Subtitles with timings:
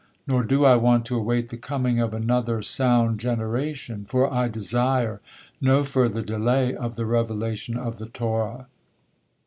[0.25, 5.21] Nor do I want to await the coming of another, sound generation, for I desire
[5.61, 8.65] no further delay of the revelation of the Torah."